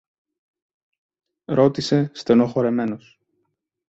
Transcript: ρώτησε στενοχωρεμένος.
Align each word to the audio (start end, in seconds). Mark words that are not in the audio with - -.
ρώτησε 1.45 2.11
στενοχωρεμένος. 2.13 3.19